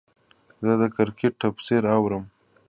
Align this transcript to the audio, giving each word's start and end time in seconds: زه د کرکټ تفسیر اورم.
زه 0.67 0.73
د 0.81 0.83
کرکټ 0.95 1.33
تفسیر 1.43 1.83
اورم. 1.95 2.23